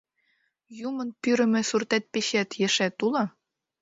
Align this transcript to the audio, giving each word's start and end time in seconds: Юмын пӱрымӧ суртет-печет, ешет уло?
Юмын 0.87 1.09
пӱрымӧ 1.21 1.61
суртет-печет, 1.69 2.49
ешет 2.67 2.97
уло? 3.05 3.23